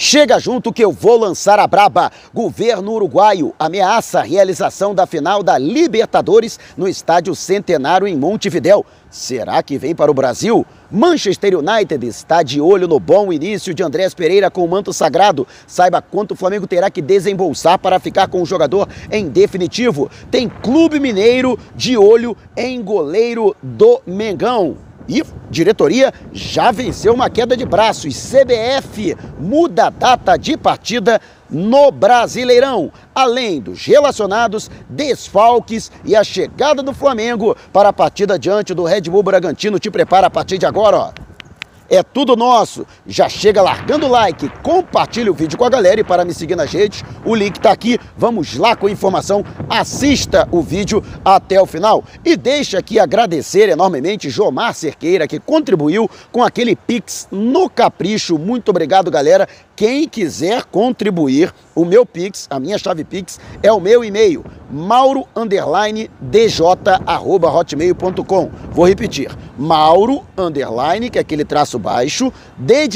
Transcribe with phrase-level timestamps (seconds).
[0.00, 2.12] Chega junto que eu vou lançar a braba.
[2.32, 8.86] Governo uruguaio ameaça a realização da final da Libertadores no Estádio Centenário em Montevidéu.
[9.10, 10.64] Será que vem para o Brasil?
[10.88, 15.44] Manchester United está de olho no bom início de Andrés Pereira com o manto sagrado.
[15.66, 20.08] Saiba quanto o Flamengo terá que desembolsar para ficar com o jogador em definitivo.
[20.30, 24.87] Tem Clube Mineiro de olho em goleiro do Mengão.
[25.08, 28.14] E diretoria já venceu uma queda de braços.
[28.14, 36.82] CBF muda a data de partida no Brasileirão, além dos relacionados, desfalques e a chegada
[36.82, 39.78] do Flamengo para a partida diante do Red Bull Bragantino.
[39.78, 41.27] Te prepara a partir de agora, ó
[41.88, 42.86] é tudo nosso.
[43.06, 46.56] Já chega largando o like, compartilha o vídeo com a galera e para me seguir
[46.56, 47.98] nas redes, o link está aqui.
[48.16, 49.44] Vamos lá com a informação.
[49.68, 56.10] Assista o vídeo até o final e deixa aqui agradecer enormemente Jomar Cerqueira que contribuiu
[56.30, 58.38] com aquele Pix no capricho.
[58.38, 59.48] Muito obrigado, galera.
[59.78, 65.24] Quem quiser contribuir, o meu Pix, a minha chave Pix, é o meu e-mail, mauro
[67.54, 68.50] hotmail.com.
[68.72, 72.88] Vou repetir, mauro underline, que é aquele traço baixo, d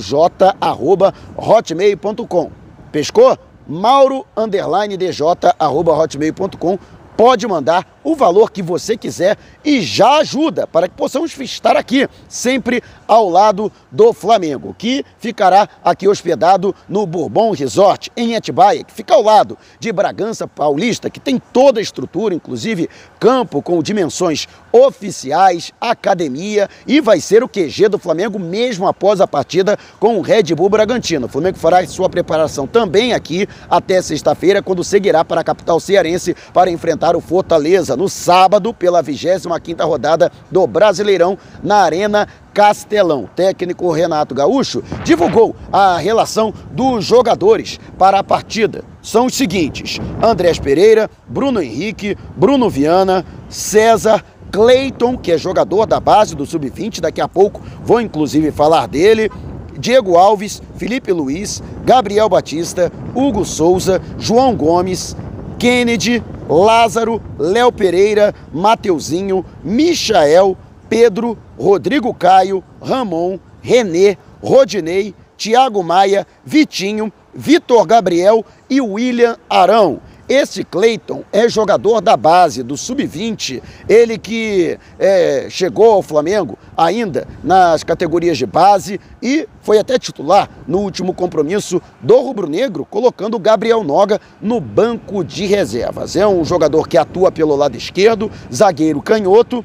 [0.00, 2.50] j, arroba hotmail.com.
[2.90, 3.38] Pescou?
[3.66, 5.22] mauro underline dj,
[5.58, 6.78] arroba hotmail.com
[7.16, 12.06] pode mandar o valor que você quiser e já ajuda para que possamos estar aqui,
[12.28, 18.92] sempre ao lado do Flamengo, que ficará aqui hospedado no Bourbon Resort, em Atibaia, que
[18.92, 24.46] fica ao lado de Bragança Paulista, que tem toda a estrutura, inclusive campo com dimensões
[24.70, 30.20] oficiais, academia e vai ser o QG do Flamengo mesmo após a partida com o
[30.20, 31.26] Red Bull Bragantino.
[31.26, 36.36] O Flamengo fará sua preparação também aqui até sexta-feira, quando seguirá para a capital cearense
[36.52, 43.24] para enfrentar o Fortaleza no sábado pela 25ª rodada do Brasileirão na Arena Castelão.
[43.24, 48.82] O técnico Renato Gaúcho divulgou a relação dos jogadores para a partida.
[49.02, 56.00] São os seguintes: Andrés Pereira, Bruno Henrique, Bruno Viana, César, Cleiton, que é jogador da
[56.00, 59.30] base do Sub-20, daqui a pouco vou inclusive falar dele.
[59.76, 65.16] Diego Alves, Felipe Luiz, Gabriel Batista, Hugo Souza, João Gomes,
[65.64, 70.58] Kennedy, Lázaro, Léo Pereira, Mateuzinho, Michael,
[70.90, 80.02] Pedro, Rodrigo Caio, Ramon, Renê, Rodinei, Tiago Maia, Vitinho, Vitor Gabriel e William Arão.
[80.28, 87.28] Esse Cleiton é jogador da base, do sub-20, ele que é, chegou ao Flamengo ainda
[87.42, 93.34] nas categorias de base e foi até titular no último compromisso do Rubro Negro, colocando
[93.34, 96.16] o Gabriel Noga no banco de reservas.
[96.16, 99.64] É um jogador que atua pelo lado esquerdo, zagueiro canhoto,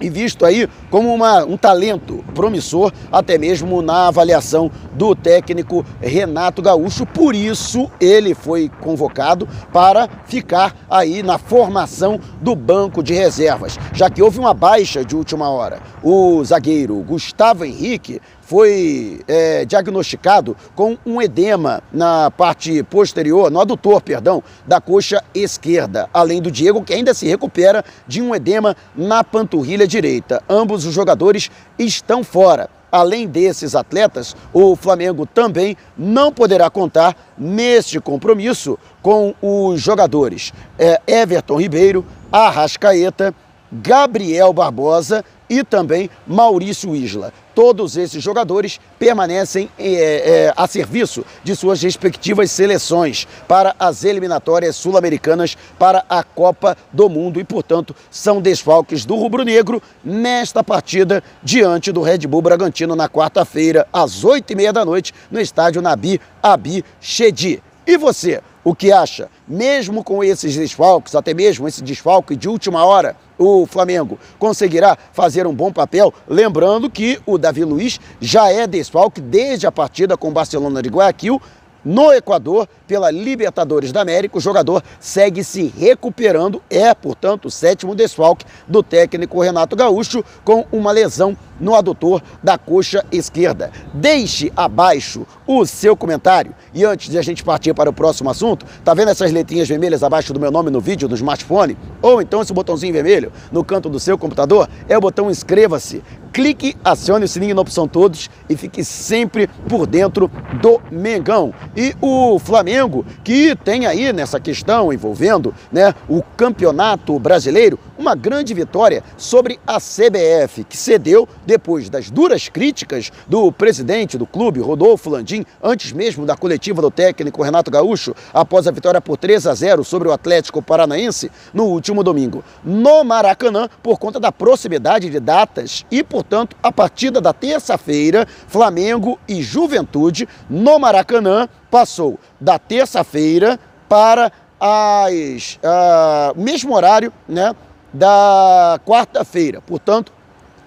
[0.00, 6.60] e visto aí como uma, um talento promissor, até mesmo na avaliação do técnico Renato
[6.60, 7.06] Gaúcho.
[7.06, 14.10] Por isso, ele foi convocado para ficar aí na formação do banco de reservas, já
[14.10, 15.80] que houve uma baixa de última hora.
[16.02, 24.02] O zagueiro Gustavo Henrique foi é, diagnosticado com um edema na parte posterior, no adutor,
[24.02, 29.24] perdão, da coxa esquerda, além do Diego, que ainda se recupera de um edema na
[29.24, 30.42] panturrilha direita.
[30.48, 32.68] Ambos os jogadores estão fora.
[32.92, 41.00] Além desses atletas, o Flamengo também não poderá contar neste compromisso com os jogadores é,
[41.04, 43.34] Everton Ribeiro, Arrascaeta,
[43.72, 47.32] Gabriel Barbosa e também Maurício Isla.
[47.54, 54.74] Todos esses jogadores permanecem é, é, a serviço de suas respectivas seleções para as eliminatórias
[54.74, 61.92] sul-americanas para a Copa do Mundo e, portanto, são desfalques do rubro-negro nesta partida diante
[61.92, 66.20] do Red Bull Bragantino na quarta-feira, às oito e meia da noite, no estádio Nabi
[66.42, 67.62] Abi Chedi.
[67.86, 69.28] E você, o que acha?
[69.46, 75.46] Mesmo com esses desfalques, até mesmo esse desfalque de última hora, o Flamengo conseguirá fazer
[75.46, 76.12] um bom papel.
[76.26, 80.88] Lembrando que o Davi Luiz já é desfalque desde a partida com o Barcelona de
[80.88, 81.40] Guayaquil
[81.84, 84.38] no Equador pela Libertadores da América.
[84.38, 90.64] O jogador segue se recuperando, é, portanto, o sétimo desfalque do técnico Renato Gaúcho com
[90.72, 93.70] uma lesão no adutor da coxa esquerda.
[93.92, 96.54] Deixe abaixo o seu comentário.
[96.72, 100.02] E antes de a gente partir para o próximo assunto, tá vendo essas letrinhas vermelhas
[100.02, 101.76] abaixo do meu nome no vídeo do smartphone?
[102.02, 104.68] Ou então esse botãozinho vermelho no canto do seu computador?
[104.88, 106.02] É o botão inscreva-se
[106.34, 110.28] clique, acione o sininho na opção todos e fique sempre por dentro
[110.60, 111.54] do Mengão.
[111.76, 118.52] E o Flamengo, que tem aí nessa questão envolvendo né, o campeonato brasileiro, uma grande
[118.52, 125.08] vitória sobre a CBF, que cedeu depois das duras críticas do presidente do clube, Rodolfo
[125.08, 129.54] Landim, antes mesmo da coletiva do técnico Renato Gaúcho, após a vitória por 3 a
[129.54, 132.44] 0 sobre o Atlético Paranaense no último domingo.
[132.62, 139.18] No Maracanã, por conta da proximidade de datas e, portanto, a partida da terça-feira, Flamengo
[139.26, 143.58] e Juventude no Maracanã passou da terça-feira
[143.88, 144.30] para
[144.60, 147.54] as uh, mesmo horário, né,
[147.94, 149.62] da quarta-feira.
[149.62, 150.12] Portanto,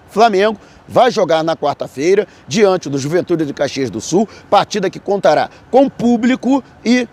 [0.08, 0.58] Flamengo
[0.88, 5.88] vai jogar na quarta-feira diante do Juventude de Caxias do Sul, partida que contará com
[5.88, 7.06] público e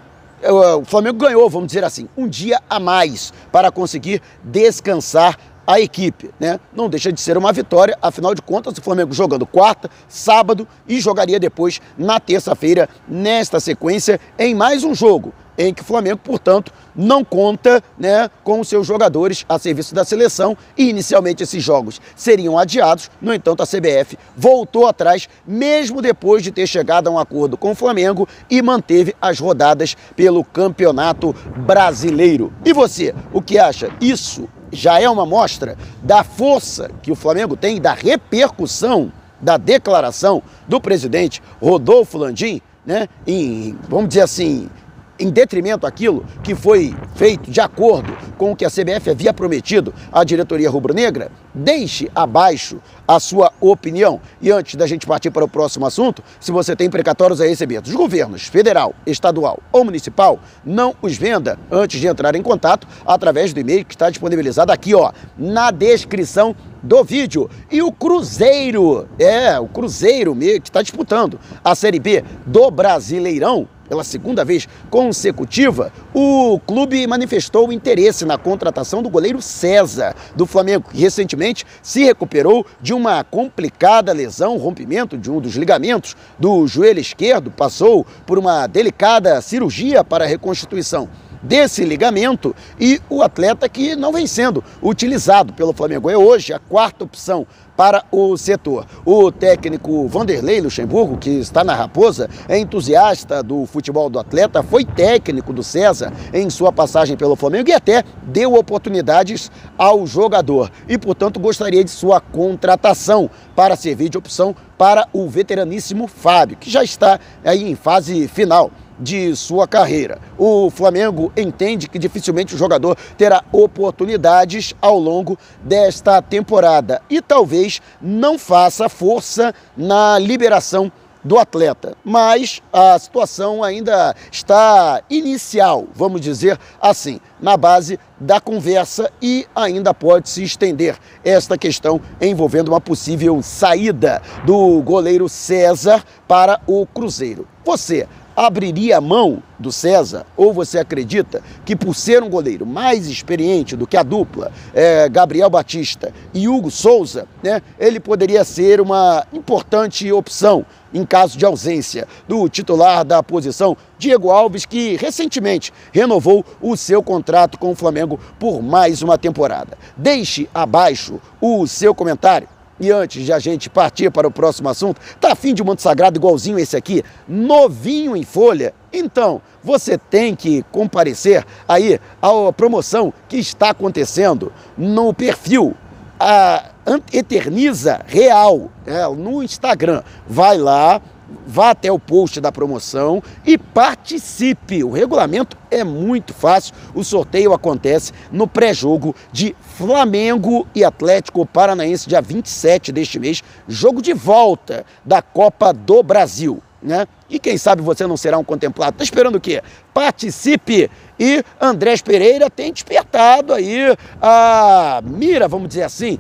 [0.44, 5.80] uh, o Flamengo ganhou, vamos dizer assim, um dia a mais para conseguir descansar a
[5.82, 6.60] equipe, né?
[6.74, 11.02] Não deixa de ser uma vitória, afinal de contas, o Flamengo jogando quarta, sábado e
[11.02, 16.72] jogaria depois na terça-feira, nesta sequência, em mais um jogo em que o Flamengo, portanto,
[16.96, 22.00] não conta né, com os seus jogadores a serviço da seleção e inicialmente esses jogos
[22.16, 23.10] seriam adiados.
[23.22, 27.72] No entanto, a CBF voltou atrás, mesmo depois de ter chegado a um acordo com
[27.72, 32.54] o Flamengo e manteve as rodadas pelo Campeonato Brasileiro.
[32.64, 33.90] E você, o que acha?
[34.00, 40.42] Isso já é uma mostra da força que o Flamengo tem, da repercussão da declaração
[40.68, 44.70] do presidente Rodolfo Landim, né, em, vamos dizer assim,
[45.18, 49.94] em detrimento aquilo que foi feito de acordo com o que a CBF havia prometido
[50.12, 51.32] à diretoria rubro-negra?
[51.54, 54.20] Deixe abaixo a sua opinião.
[54.42, 57.82] E antes da gente partir para o próximo assunto, se você tem precatórios a receber
[57.82, 63.54] dos governos federal, estadual ou municipal, não os venda antes de entrar em contato através
[63.54, 67.50] do e-mail que está disponibilizado aqui, ó, na descrição do vídeo.
[67.72, 74.04] E o Cruzeiro, é, o Cruzeiro que está disputando a Série B do Brasileirão, pela
[74.04, 80.98] segunda vez consecutiva, o clube manifestou interesse na contratação do goleiro César, do Flamengo, que
[80.98, 87.52] recentemente se recuperou de uma complicada lesão, rompimento de um dos ligamentos do joelho esquerdo,
[87.52, 91.10] passou por uma delicada cirurgia para reconstituição
[91.46, 96.10] desse ligamento e o atleta que não vem sendo utilizado pelo Flamengo.
[96.10, 97.46] É hoje a quarta opção
[97.76, 98.86] para o setor.
[99.06, 104.86] O técnico Vanderlei Luxemburgo, que está na Raposa, é entusiasta do futebol do atleta, foi
[104.86, 110.98] técnico do César em sua passagem pelo Flamengo e até deu oportunidades ao jogador e,
[110.98, 116.84] portanto, gostaria de sua contratação para servir de opção para o veteraníssimo Fábio, que já
[116.84, 120.20] está aí em fase final de sua carreira.
[120.38, 127.82] O Flamengo entende que dificilmente o jogador terá oportunidades ao longo desta temporada e talvez
[128.02, 130.92] não faça força na liberação
[131.26, 139.12] do atleta, mas a situação ainda está inicial, vamos dizer assim, na base da conversa
[139.20, 146.62] e ainda pode se estender esta questão envolvendo uma possível saída do goleiro César para
[146.68, 147.48] o Cruzeiro.
[147.66, 150.26] Você abriria a mão do César?
[150.36, 155.08] Ou você acredita que, por ser um goleiro mais experiente do que a dupla, é,
[155.08, 161.46] Gabriel Batista e Hugo Souza, né, ele poderia ser uma importante opção em caso de
[161.46, 167.76] ausência do titular da posição, Diego Alves, que recentemente renovou o seu contrato com o
[167.76, 169.78] Flamengo por mais uma temporada.
[169.98, 172.48] Deixe abaixo o seu comentário
[172.80, 175.82] e antes de a gente partir para o próximo assunto, tá afim de um manto
[175.82, 178.74] sagrado igualzinho esse aqui, novinho em folha?
[178.92, 185.76] Então, você tem que comparecer aí à promoção que está acontecendo no perfil
[186.20, 186.72] a
[187.12, 190.02] Eterniza Real, é, no Instagram.
[190.28, 191.02] Vai lá,
[191.46, 194.84] vá até o post da promoção e participe.
[194.84, 196.74] O regulamento é muito fácil.
[196.94, 204.02] O sorteio acontece no pré-jogo de Flamengo e Atlético Paranaense, dia 27 deste mês, jogo
[204.02, 206.62] de volta da Copa do Brasil.
[206.82, 207.08] Né?
[207.30, 208.94] E quem sabe você não será um contemplado.
[208.94, 209.62] Está esperando o quê?
[209.94, 210.90] Participe!
[211.20, 216.20] E Andrés Pereira tem despertado aí a mira, vamos dizer assim,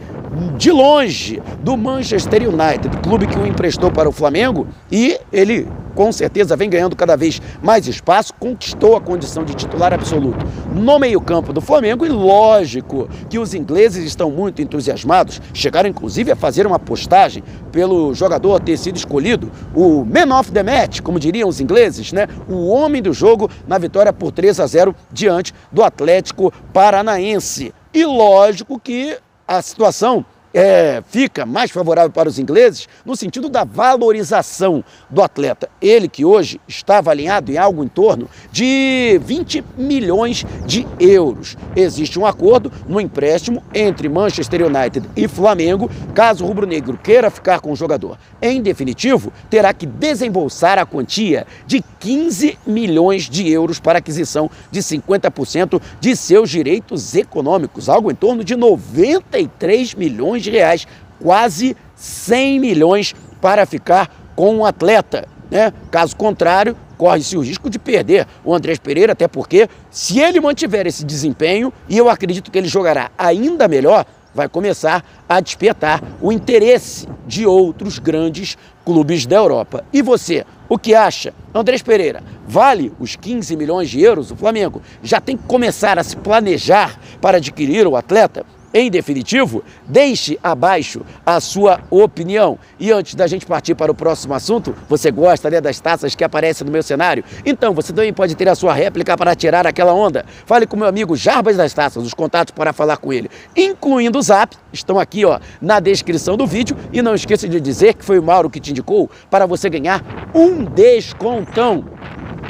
[0.57, 6.12] de longe do Manchester United, clube que o emprestou para o Flamengo e ele com
[6.12, 11.53] certeza vem ganhando cada vez mais espaço, conquistou a condição de titular absoluto no meio-campo
[11.53, 16.77] do Flamengo e lógico que os ingleses estão muito entusiasmados, chegaram inclusive a fazer uma
[16.77, 22.11] postagem pelo jogador ter sido escolhido o man of the match, como diriam os ingleses,
[22.11, 22.27] né?
[22.47, 27.73] O homem do jogo na vitória por 3 a 0 diante do Atlético Paranaense.
[27.93, 30.25] E lógico que a situação
[30.55, 35.69] é, fica mais favorável para os ingleses no sentido da valorização do atleta.
[35.81, 41.57] Ele que hoje está avaliado em algo em torno de 20 milhões de euros.
[41.75, 45.91] Existe um acordo no empréstimo entre Manchester United e Flamengo.
[46.13, 51.45] Caso o rubro-negro queira ficar com o jogador em definitivo, terá que desembolsar a quantia
[51.67, 58.15] de 15 milhões de euros para aquisição de 50% de seus direitos econômicos, algo em
[58.15, 60.87] torno de 93 milhões de reais,
[61.21, 65.27] quase 100 milhões para ficar com o atleta.
[65.49, 65.71] Né?
[65.91, 70.87] Caso contrário, corre-se o risco de perder o Andrés Pereira, até porque, se ele mantiver
[70.87, 76.31] esse desempenho, e eu acredito que ele jogará ainda melhor, vai começar a despertar o
[76.31, 79.85] interesse de outros grandes clubes da Europa.
[79.93, 81.33] E você, o que acha?
[81.53, 84.31] Andrés Pereira, vale os 15 milhões de euros?
[84.31, 88.45] O Flamengo já tem que começar a se planejar para adquirir o atleta?
[88.77, 92.60] Em definitivo, deixe abaixo a sua opinião.
[92.77, 96.25] E antes da gente partir para o próximo assunto, você gosta né, das taças que
[96.25, 97.24] aparecem no meu cenário?
[97.46, 100.25] Então você também pode ter a sua réplica para tirar aquela onda.
[100.46, 104.22] Fale com meu amigo Jarbas das Taças, os contatos para falar com ele, incluindo o
[104.22, 106.75] zap, estão aqui ó, na descrição do vídeo.
[106.91, 110.03] E não esqueça de dizer que foi o Mauro que te indicou para você ganhar
[110.34, 111.86] um descontão.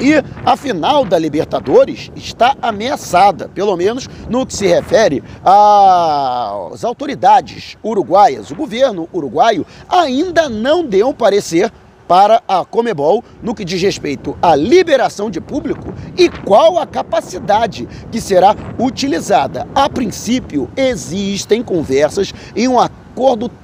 [0.00, 0.12] E
[0.44, 8.50] a final da Libertadores está ameaçada, pelo menos no que se refere às autoridades uruguaias.
[8.50, 11.72] O governo uruguaio ainda não deu um parecer
[12.06, 17.88] para a Comebol no que diz respeito à liberação de público e qual a capacidade
[18.12, 19.66] que será utilizada.
[19.74, 23.05] A princípio, existem conversas em um acordo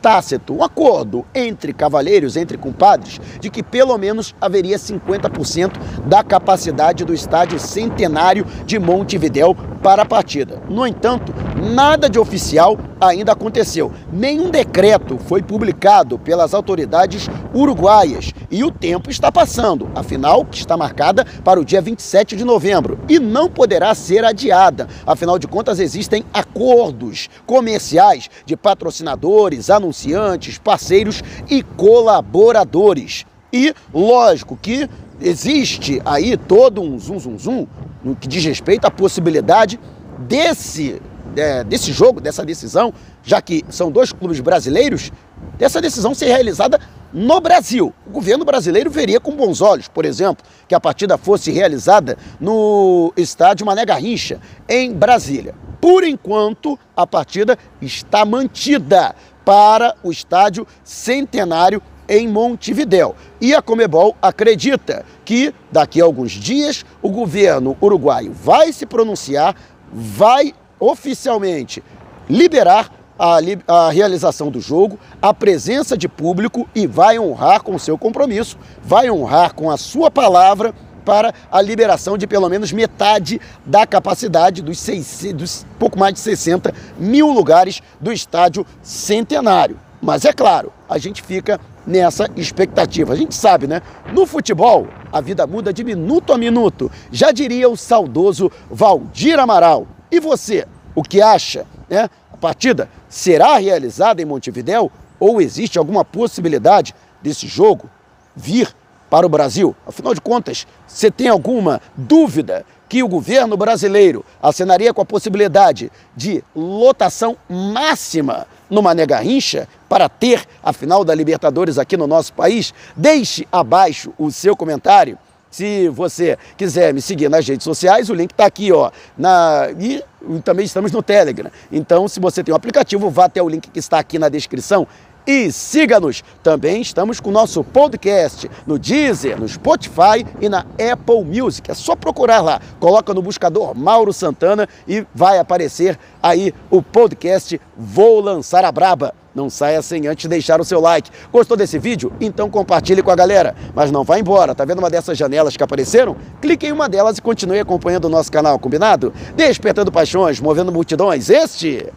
[0.00, 5.72] tácito, um acordo entre cavalheiros, entre compadres, de que pelo menos haveria 50%
[6.06, 10.62] da capacidade do estádio centenário de Montevidéu para a partida.
[10.68, 11.34] No entanto,
[11.74, 13.92] nada de oficial ainda aconteceu.
[14.12, 19.90] Nenhum decreto foi publicado pelas autoridades uruguaias e o tempo está passando.
[19.94, 24.88] Afinal, está marcada para o dia 27 de novembro e não poderá ser adiada.
[25.06, 33.26] Afinal de contas, existem acordos comerciais de patrocinadores, anunciantes, parceiros e colaboradores.
[33.52, 34.88] E lógico que
[35.20, 37.66] existe aí todo um zum zum zum
[38.02, 39.78] no que diz respeito à possibilidade
[40.18, 41.00] desse,
[41.36, 45.12] é, desse jogo, dessa decisão, já que são dois clubes brasileiros,
[45.58, 46.80] dessa decisão ser realizada
[47.12, 47.92] no Brasil.
[48.06, 53.12] O governo brasileiro veria com bons olhos, por exemplo, que a partida fosse realizada no
[53.16, 55.54] estádio Mané Garrincha, em Brasília.
[55.80, 63.16] Por enquanto, a partida está mantida para o estádio Centenário em Montevidéu.
[63.40, 69.56] E a Comebol acredita que daqui a alguns dias o governo uruguaio vai se pronunciar,
[69.92, 71.80] vai oficialmente
[72.28, 77.78] liberar a, a, realização do jogo, a presença de público e vai honrar com o
[77.78, 80.74] seu compromisso, vai honrar com a sua palavra
[81.04, 86.20] para a liberação de pelo menos metade da capacidade dos, seis, dos pouco mais de
[86.20, 89.78] 60 mil lugares do estádio centenário.
[90.00, 93.12] Mas é claro, a gente fica nessa expectativa.
[93.12, 93.82] A gente sabe, né?
[94.12, 96.90] No futebol, a vida muda de minuto a minuto.
[97.12, 99.86] Já diria o saudoso Valdir Amaral.
[100.10, 101.66] E você, o que acha?
[101.88, 102.08] Né?
[102.32, 107.88] A partida será realizada em Montevidéu ou existe alguma possibilidade desse jogo
[108.34, 108.74] vir
[109.08, 109.74] para o Brasil?
[109.86, 115.90] Afinal de contas, você tem alguma dúvida que o governo brasileiro acenaria com a possibilidade
[116.14, 122.34] de lotação máxima no Mané Garrincha para ter a final da Libertadores aqui no nosso
[122.34, 122.74] país?
[122.94, 125.18] Deixe abaixo o seu comentário.
[125.52, 128.90] Se você quiser me seguir nas redes sociais, o link está aqui, ó.
[129.16, 130.02] Na, e
[130.42, 131.50] também estamos no Telegram.
[131.70, 134.30] Então, se você tem o um aplicativo, vá até o link que está aqui na
[134.30, 134.88] descrição
[135.26, 136.24] e siga-nos.
[136.42, 141.70] Também estamos com o nosso podcast no Deezer, no Spotify e na Apple Music.
[141.70, 147.60] É só procurar lá, coloca no buscador Mauro Santana e vai aparecer aí o podcast
[147.76, 149.21] Vou Lançar a Braba.
[149.34, 151.10] Não saia sem antes deixar o seu like.
[151.32, 152.12] Gostou desse vídeo?
[152.20, 153.54] Então compartilhe com a galera.
[153.74, 156.16] Mas não vá embora, tá vendo uma dessas janelas que apareceram?
[156.40, 159.12] Clique em uma delas e continue acompanhando o nosso canal, combinado?
[159.34, 161.30] Despertando paixões, movendo multidões.
[161.30, 161.92] Este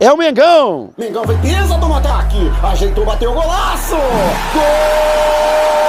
[0.00, 0.90] é o Mengão!
[0.98, 3.94] Mengão vem pisa do ataque, ajeitou, bateu o golaço!
[4.52, 5.83] Gol!